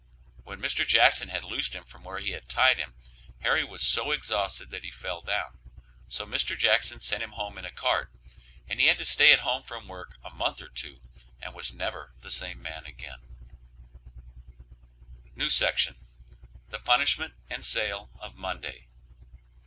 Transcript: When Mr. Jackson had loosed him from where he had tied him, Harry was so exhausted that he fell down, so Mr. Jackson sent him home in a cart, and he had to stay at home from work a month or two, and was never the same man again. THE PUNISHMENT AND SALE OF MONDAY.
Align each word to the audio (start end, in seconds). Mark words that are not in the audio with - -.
When 0.43 0.59
Mr. 0.59 0.83
Jackson 0.83 1.29
had 1.29 1.43
loosed 1.45 1.75
him 1.75 1.83
from 1.83 2.03
where 2.03 2.17
he 2.17 2.31
had 2.31 2.49
tied 2.49 2.79
him, 2.79 2.95
Harry 3.41 3.63
was 3.63 3.83
so 3.83 4.09
exhausted 4.09 4.71
that 4.71 4.83
he 4.83 4.89
fell 4.89 5.21
down, 5.21 5.59
so 6.07 6.25
Mr. 6.25 6.57
Jackson 6.57 6.99
sent 6.99 7.21
him 7.21 7.33
home 7.33 7.55
in 7.59 7.65
a 7.65 7.71
cart, 7.71 8.11
and 8.67 8.79
he 8.79 8.87
had 8.87 8.97
to 8.97 9.05
stay 9.05 9.31
at 9.31 9.41
home 9.41 9.61
from 9.61 9.87
work 9.87 10.17
a 10.23 10.31
month 10.31 10.59
or 10.59 10.69
two, 10.69 11.01
and 11.39 11.53
was 11.53 11.71
never 11.71 12.13
the 12.21 12.31
same 12.31 12.63
man 12.63 12.87
again. 12.87 13.19
THE 15.37 16.79
PUNISHMENT 16.83 17.35
AND 17.51 17.63
SALE 17.63 18.09
OF 18.19 18.35
MONDAY. 18.35 18.87